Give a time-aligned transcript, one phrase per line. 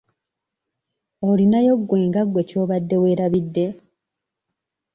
[1.29, 3.65] Olinayo gwe nga gwe ky'obadde weerabidde?